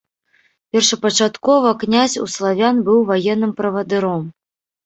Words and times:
Першапачаткова 0.77 1.69
князь 1.85 2.17
у 2.23 2.25
славян 2.37 2.81
быў 2.89 2.99
ваенным 3.13 3.55
правадыром. 3.61 4.21